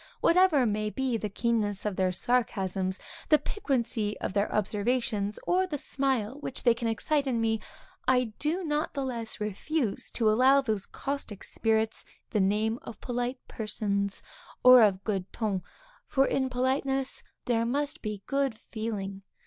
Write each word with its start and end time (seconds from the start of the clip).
Whatever 0.19 0.65
may 0.65 0.89
be 0.89 1.15
the 1.15 1.29
keenness 1.29 1.85
of 1.85 1.95
their 1.95 2.11
sarcasms, 2.11 2.99
the 3.29 3.37
piquancy 3.37 4.17
of 4.19 4.33
their 4.33 4.51
observations, 4.51 5.37
or 5.45 5.67
the 5.67 5.77
smile 5.77 6.39
which 6.39 6.63
they 6.63 6.71
excite 6.71 7.27
in 7.27 7.39
me, 7.39 7.59
I 8.07 8.33
do 8.39 8.63
not 8.63 8.95
the 8.95 9.03
less 9.03 9.39
refuse 9.39 10.09
to 10.13 10.27
allow 10.31 10.61
to 10.61 10.71
those 10.71 10.87
caustic 10.87 11.43
spirits 11.43 12.03
the 12.31 12.39
name 12.39 12.79
of 12.81 12.99
polite 12.99 13.37
persons, 13.47 14.23
or 14.63 14.81
of 14.81 15.03
good 15.03 15.31
ton; 15.31 15.61
for, 16.07 16.25
in 16.25 16.49
politeness 16.49 17.21
there 17.45 17.63
must 17.63 18.01
be 18.01 18.23
good 18.25 18.57
feeling. 18.57 19.21